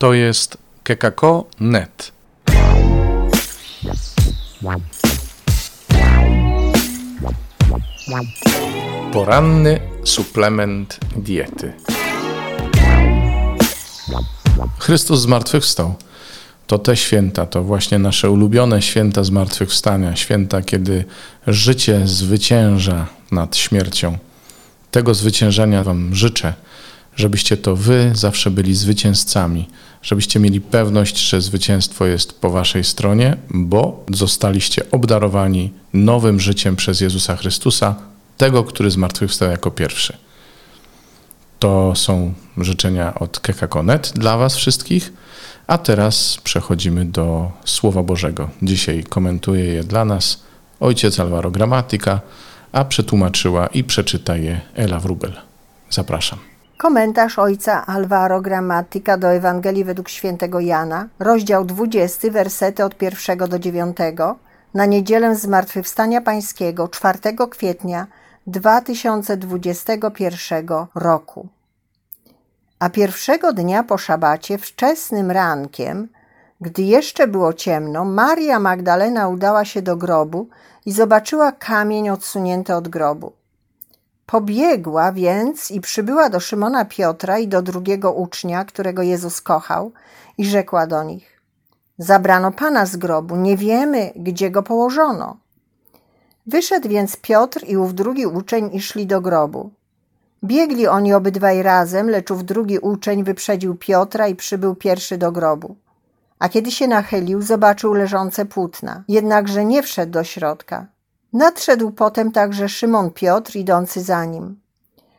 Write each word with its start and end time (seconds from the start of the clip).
To 0.00 0.14
jest 0.14 0.58
kekako.net. 0.82 2.12
Poranny 9.12 9.80
suplement 10.04 10.98
diety. 11.16 11.72
Chrystus 14.78 15.20
zmartwychwstał. 15.20 15.94
To 16.66 16.78
te 16.78 16.96
święta, 16.96 17.46
to 17.46 17.62
właśnie 17.62 17.98
nasze 17.98 18.30
ulubione 18.30 18.82
święta 18.82 19.24
zmartwychwstania, 19.24 20.16
święta, 20.16 20.62
kiedy 20.62 21.04
życie 21.46 22.06
zwycięża 22.06 23.06
nad 23.30 23.56
śmiercią. 23.56 24.18
Tego 24.90 25.14
zwyciężenia 25.14 25.84
Wam 25.84 26.14
życzę, 26.14 26.54
żebyście 27.16 27.56
to 27.56 27.76
Wy 27.76 28.10
zawsze 28.14 28.50
byli 28.50 28.74
zwycięzcami, 28.74 29.68
żebyście 30.02 30.40
mieli 30.40 30.60
pewność, 30.60 31.18
że 31.18 31.40
zwycięstwo 31.40 32.06
jest 32.06 32.40
po 32.40 32.50
Waszej 32.50 32.84
stronie, 32.84 33.36
bo 33.50 34.04
zostaliście 34.12 34.90
obdarowani 34.90 35.72
nowym 35.92 36.40
życiem 36.40 36.76
przez 36.76 37.00
Jezusa 37.00 37.36
Chrystusa, 37.36 37.94
tego, 38.36 38.64
który 38.64 38.90
zmartwychwstał 38.90 39.50
jako 39.50 39.70
pierwszy. 39.70 40.16
To 41.58 41.92
są 41.94 42.34
życzenia 42.56 43.14
od 43.14 43.40
Kekakonet 43.40 44.12
dla 44.14 44.36
Was 44.36 44.56
wszystkich. 44.56 45.12
A 45.66 45.78
teraz 45.78 46.38
przechodzimy 46.44 47.04
do 47.04 47.52
Słowa 47.64 48.02
Bożego. 48.02 48.50
Dzisiaj 48.62 49.04
komentuje 49.04 49.64
je 49.64 49.84
dla 49.84 50.04
nas 50.04 50.42
ojciec 50.80 51.20
Alvaro 51.20 51.50
Gramatyka, 51.50 52.20
a 52.72 52.84
przetłumaczyła 52.84 53.66
i 53.66 53.84
przeczyta 53.84 54.36
je 54.36 54.60
Ela 54.74 55.00
Wrubel. 55.00 55.32
Zapraszam. 55.90 56.49
Komentarz 56.80 57.38
ojca 57.38 57.86
Alvaro 57.86 58.40
Gramatyka 58.40 59.16
do 59.16 59.28
Ewangelii 59.28 59.84
według 59.84 60.08
świętego 60.08 60.60
Jana, 60.60 61.08
rozdział 61.18 61.64
20, 61.64 62.30
wersety 62.30 62.84
od 62.84 63.02
1 63.02 63.38
do 63.38 63.58
9, 63.58 63.96
na 64.74 64.86
niedzielę 64.86 65.36
Zmartwychwstania 65.36 66.20
Pańskiego 66.20 66.88
4 66.88 67.18
kwietnia 67.50 68.06
2021 68.46 70.66
roku. 70.94 71.48
A 72.78 72.90
pierwszego 72.90 73.52
dnia 73.52 73.82
po 73.82 73.98
szabacie, 73.98 74.58
wczesnym 74.58 75.30
rankiem, 75.30 76.08
gdy 76.60 76.82
jeszcze 76.82 77.26
było 77.26 77.52
ciemno, 77.52 78.04
Maria 78.04 78.60
Magdalena 78.60 79.28
udała 79.28 79.64
się 79.64 79.82
do 79.82 79.96
grobu 79.96 80.48
i 80.86 80.92
zobaczyła 80.92 81.52
kamień 81.52 82.10
odsunięty 82.10 82.74
od 82.74 82.88
grobu. 82.88 83.39
Pobiegła 84.30 85.12
więc 85.12 85.70
i 85.70 85.80
przybyła 85.80 86.28
do 86.28 86.40
Szymona 86.40 86.84
Piotra 86.84 87.38
i 87.38 87.48
do 87.48 87.62
drugiego 87.62 88.12
ucznia, 88.12 88.64
którego 88.64 89.02
Jezus 89.02 89.40
kochał, 89.40 89.92
i 90.38 90.44
rzekła 90.44 90.86
do 90.86 91.02
nich: 91.02 91.40
Zabrano 91.98 92.52
pana 92.52 92.86
z 92.86 92.96
grobu, 92.96 93.36
nie 93.36 93.56
wiemy, 93.56 94.12
gdzie 94.16 94.50
go 94.50 94.62
położono. 94.62 95.36
Wyszedł 96.46 96.88
więc 96.88 97.16
Piotr 97.16 97.64
i 97.66 97.76
ów 97.76 97.94
drugi 97.94 98.26
uczeń 98.26 98.70
i 98.72 98.80
szli 98.80 99.06
do 99.06 99.20
grobu. 99.20 99.70
Biegli 100.44 100.86
oni 100.86 101.14
obydwaj 101.14 101.62
razem, 101.62 102.10
lecz 102.10 102.30
ów 102.30 102.44
drugi 102.44 102.78
uczeń 102.78 103.24
wyprzedził 103.24 103.74
Piotra 103.74 104.28
i 104.28 104.34
przybył 104.34 104.74
pierwszy 104.74 105.18
do 105.18 105.32
grobu. 105.32 105.76
A 106.38 106.48
kiedy 106.48 106.70
się 106.70 106.88
nachylił, 106.88 107.42
zobaczył 107.42 107.94
leżące 107.94 108.46
płótna, 108.46 109.04
jednakże 109.08 109.64
nie 109.64 109.82
wszedł 109.82 110.12
do 110.12 110.24
środka. 110.24 110.86
Nadszedł 111.32 111.90
potem 111.90 112.32
także 112.32 112.68
Szymon 112.68 113.10
Piotr, 113.10 113.56
idący 113.56 114.00
za 114.02 114.24
nim. 114.24 114.60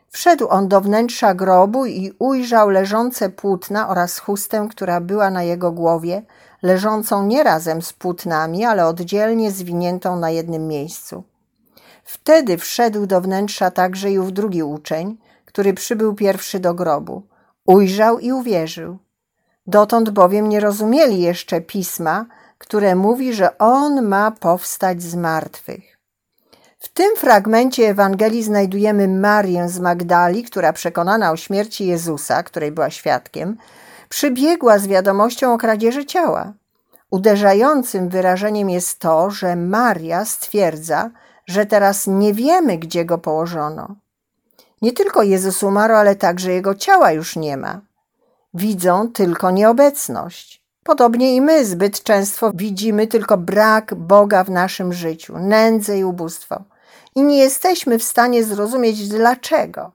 Wszedł 0.08 0.48
on 0.48 0.68
do 0.68 0.80
wnętrza 0.80 1.34
grobu 1.34 1.86
i 1.86 2.12
ujrzał 2.18 2.70
leżące 2.70 3.28
płótna 3.28 3.88
oraz 3.88 4.18
chustę, 4.18 4.68
która 4.70 5.00
była 5.00 5.30
na 5.30 5.42
jego 5.42 5.72
głowie, 5.72 6.22
leżącą 6.62 7.26
nie 7.26 7.42
razem 7.42 7.82
z 7.82 7.92
płótnami, 7.92 8.64
ale 8.64 8.86
oddzielnie 8.86 9.50
zwiniętą 9.50 10.16
na 10.16 10.30
jednym 10.30 10.68
miejscu. 10.68 11.24
Wtedy 12.04 12.58
wszedł 12.58 13.06
do 13.06 13.20
wnętrza 13.20 13.70
także 13.70 14.10
i 14.10 14.18
ów 14.18 14.32
drugi 14.32 14.62
uczeń, 14.62 15.18
który 15.44 15.74
przybył 15.74 16.14
pierwszy 16.14 16.60
do 16.60 16.74
grobu. 16.74 17.22
Ujrzał 17.66 18.18
i 18.18 18.32
uwierzył. 18.32 18.98
Dotąd 19.66 20.10
bowiem 20.10 20.48
nie 20.48 20.60
rozumieli 20.60 21.20
jeszcze 21.20 21.60
pisma, 21.60 22.26
które 22.58 22.94
mówi, 22.94 23.34
że 23.34 23.58
on 23.58 24.02
ma 24.02 24.30
powstać 24.30 25.02
z 25.02 25.14
martwych. 25.14 25.91
W 26.92 26.94
tym 26.94 27.16
fragmencie 27.16 27.88
Ewangelii 27.88 28.42
znajdujemy 28.42 29.08
Marię 29.08 29.68
z 29.68 29.78
Magdali, 29.78 30.44
która 30.44 30.72
przekonana 30.72 31.30
o 31.30 31.36
śmierci 31.36 31.86
Jezusa, 31.86 32.42
której 32.42 32.72
była 32.72 32.90
świadkiem, 32.90 33.56
przybiegła 34.08 34.78
z 34.78 34.86
wiadomością 34.86 35.54
o 35.54 35.58
kradzieży 35.58 36.06
ciała. 36.06 36.52
Uderzającym 37.10 38.08
wyrażeniem 38.08 38.70
jest 38.70 38.98
to, 38.98 39.30
że 39.30 39.56
Maria 39.56 40.24
stwierdza, 40.24 41.10
że 41.46 41.66
teraz 41.66 42.06
nie 42.06 42.34
wiemy, 42.34 42.78
gdzie 42.78 43.04
go 43.04 43.18
położono. 43.18 43.96
Nie 44.82 44.92
tylko 44.92 45.22
Jezus 45.22 45.62
umarł, 45.62 45.94
ale 45.94 46.16
także 46.16 46.52
jego 46.52 46.74
ciała 46.74 47.12
już 47.12 47.36
nie 47.36 47.56
ma. 47.56 47.80
Widzą 48.54 49.08
tylko 49.08 49.50
nieobecność. 49.50 50.62
Podobnie 50.84 51.36
i 51.36 51.40
my 51.40 51.64
zbyt 51.64 52.02
często 52.02 52.52
widzimy 52.54 53.06
tylko 53.06 53.36
brak 53.36 53.94
Boga 53.94 54.44
w 54.44 54.50
naszym 54.50 54.92
życiu, 54.92 55.38
nędzę 55.38 55.98
i 55.98 56.04
ubóstwo. 56.04 56.71
I 57.14 57.22
nie 57.22 57.38
jesteśmy 57.38 57.98
w 57.98 58.04
stanie 58.04 58.44
zrozumieć 58.44 59.08
dlaczego. 59.08 59.92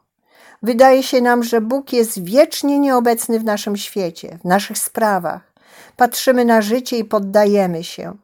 Wydaje 0.64 1.04
się 1.04 1.22
nam, 1.22 1.44
że 1.44 1.62
Bóg 1.62 1.94
jest 1.94 2.24
wiecznie 2.24 2.80
nieobecny 2.80 3.40
w 3.40 3.44
naszym 3.44 3.78
świecie, 3.78 4.38
w 4.42 4.46
naszych 4.46 4.78
sprawach. 4.78 5.54
Patrzymy 5.98 6.46
na 6.46 6.62
życie 6.62 6.98
i 6.98 7.06
poddajemy 7.06 7.84
się. 7.84 8.18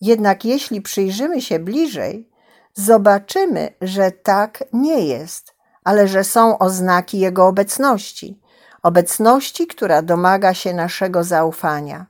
Jednak 0.00 0.44
jeśli 0.44 0.82
przyjrzymy 0.82 1.42
się 1.42 1.58
bliżej, 1.58 2.28
zobaczymy, 2.74 3.74
że 3.80 4.10
tak 4.10 4.64
nie 4.72 5.06
jest, 5.06 5.54
ale 5.84 6.08
że 6.08 6.24
są 6.24 6.58
oznaki 6.58 7.18
Jego 7.18 7.46
obecności, 7.46 8.40
obecności, 8.82 9.66
która 9.66 10.02
domaga 10.02 10.54
się 10.54 10.74
naszego 10.74 11.24
zaufania. 11.24 12.06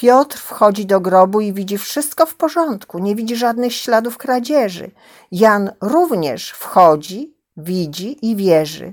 Piotr 0.00 0.38
wchodzi 0.38 0.86
do 0.86 1.00
grobu 1.00 1.40
i 1.40 1.52
widzi 1.52 1.78
wszystko 1.78 2.26
w 2.26 2.34
porządku, 2.34 2.98
nie 2.98 3.14
widzi 3.14 3.36
żadnych 3.36 3.74
śladów 3.74 4.18
kradzieży. 4.18 4.90
Jan 5.32 5.70
również 5.80 6.50
wchodzi, 6.50 7.34
widzi 7.56 8.26
i 8.30 8.36
wierzy. 8.36 8.92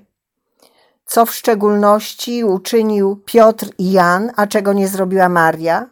Co 1.05 1.25
w 1.25 1.33
szczególności 1.33 2.43
uczynił 2.43 3.15
Piotr 3.25 3.69
i 3.77 3.91
Jan, 3.91 4.31
a 4.35 4.47
czego 4.47 4.73
nie 4.73 4.87
zrobiła 4.87 5.29
Maria? 5.29 5.89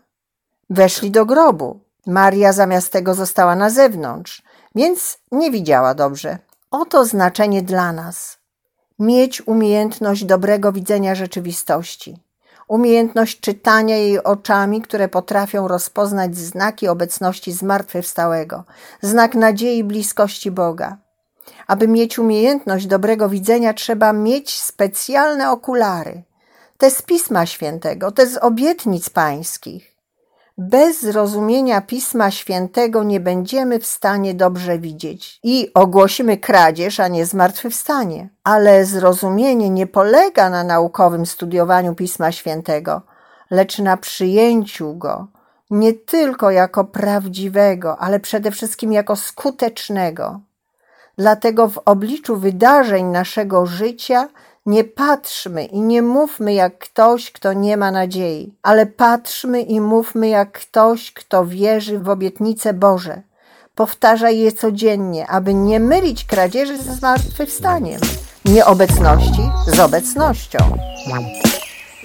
Weszli 0.69 1.11
do 1.11 1.25
grobu. 1.25 1.79
Maria 2.07 2.53
zamiast 2.53 2.91
tego 2.91 3.13
została 3.13 3.55
na 3.55 3.69
zewnątrz 3.69 4.43
więc 4.75 5.17
nie 5.31 5.51
widziała 5.51 5.93
dobrze. 5.93 6.37
Oto 6.71 7.05
znaczenie 7.05 7.61
dla 7.61 7.91
nas. 7.91 8.37
Mieć 8.99 9.47
umiejętność 9.47 10.25
dobrego 10.25 10.71
widzenia 10.71 11.15
rzeczywistości, 11.15 12.17
umiejętność 12.71 13.39
czytania 13.39 13.97
jej 13.97 14.23
oczami, 14.23 14.81
które 14.81 15.07
potrafią 15.07 15.67
rozpoznać 15.67 16.37
znaki 16.37 16.87
obecności 16.87 17.51
zmartwychwstałego, 17.51 18.63
znak 19.01 19.35
nadziei 19.35 19.83
bliskości 19.83 20.51
Boga. 20.51 20.97
Aby 21.67 21.87
mieć 21.87 22.19
umiejętność 22.19 22.87
dobrego 22.87 23.29
widzenia, 23.29 23.73
trzeba 23.73 24.13
mieć 24.13 24.59
specjalne 24.61 25.51
okulary. 25.51 26.23
Te 26.77 26.91
z 26.91 27.01
Pisma 27.01 27.45
Świętego, 27.45 28.11
te 28.11 28.27
z 28.27 28.37
obietnic 28.37 29.09
pańskich. 29.09 29.90
Bez 30.57 31.01
zrozumienia 31.01 31.81
Pisma 31.81 32.31
Świętego 32.31 33.03
nie 33.03 33.19
będziemy 33.19 33.79
w 33.79 33.85
stanie 33.85 34.33
dobrze 34.33 34.79
widzieć 34.79 35.39
i 35.43 35.71
ogłosimy 35.73 36.37
kradzież, 36.37 36.99
a 36.99 37.07
nie 37.07 37.25
zmartwychwstanie. 37.25 38.29
Ale 38.43 38.85
zrozumienie 38.85 39.69
nie 39.69 39.87
polega 39.87 40.49
na 40.49 40.63
naukowym 40.63 41.25
studiowaniu 41.25 41.95
Pisma 41.95 42.31
Świętego, 42.31 43.01
lecz 43.51 43.79
na 43.79 43.97
przyjęciu 43.97 44.95
go 44.95 45.27
nie 45.71 45.93
tylko 45.93 46.51
jako 46.51 46.83
prawdziwego, 46.83 47.97
ale 47.97 48.19
przede 48.19 48.51
wszystkim 48.51 48.93
jako 48.93 49.15
skutecznego. 49.15 50.39
Dlatego 51.17 51.67
w 51.69 51.77
obliczu 51.85 52.37
wydarzeń 52.37 53.05
naszego 53.05 53.65
życia 53.65 54.29
nie 54.65 54.83
patrzmy 54.83 55.65
i 55.65 55.79
nie 55.79 56.01
mówmy 56.01 56.53
jak 56.53 56.77
ktoś, 56.77 57.31
kto 57.31 57.53
nie 57.53 57.77
ma 57.77 57.91
nadziei, 57.91 58.53
ale 58.63 58.85
patrzmy 58.85 59.61
i 59.61 59.81
mówmy 59.81 60.27
jak 60.27 60.51
ktoś, 60.51 61.11
kto 61.11 61.45
wierzy 61.45 61.99
w 61.99 62.09
obietnice 62.09 62.73
Boże. 62.73 63.21
Powtarzaj 63.75 64.39
je 64.39 64.51
codziennie, 64.51 65.27
aby 65.27 65.53
nie 65.53 65.79
mylić 65.79 66.25
kradzieży 66.25 66.77
ze 66.77 66.93
zmartwychwstaniem, 66.93 68.01
nieobecności 68.45 69.49
z 69.67 69.79
obecnością. 69.79 70.77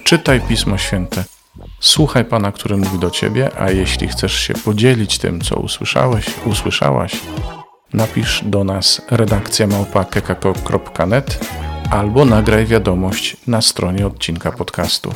Czytaj 0.03 0.41
Pismo 0.41 0.77
Święte. 0.77 1.23
Słuchaj 1.79 2.25
Pana, 2.25 2.51
który 2.51 2.77
mówi 2.77 2.99
do 2.99 3.09
Ciebie, 3.11 3.49
a 3.59 3.71
jeśli 3.71 4.07
chcesz 4.07 4.33
się 4.33 4.53
podzielić 4.53 5.17
tym, 5.17 5.41
co 5.41 5.55
usłyszałeś, 5.55 6.25
usłyszałaś, 6.45 7.21
napisz 7.93 8.41
do 8.45 8.63
nas 8.63 9.01
redakcja 9.11 9.67
małpa.kekako.net 9.67 11.39
albo 11.91 12.25
nagraj 12.25 12.65
wiadomość 12.65 13.37
na 13.47 13.61
stronie 13.61 14.07
odcinka 14.07 14.51
podcastu. 14.51 15.11